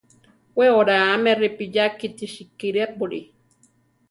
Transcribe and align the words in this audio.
We 0.57 0.65
oráame 0.79 1.31
ripiya 1.41 1.85
kíti 1.99 2.25
sikirépuli. 2.33 3.19